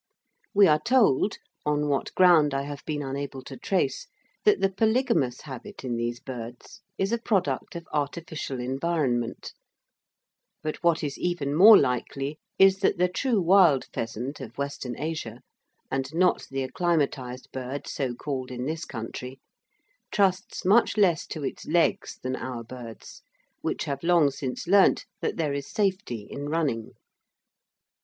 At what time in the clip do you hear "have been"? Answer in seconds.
2.63-3.03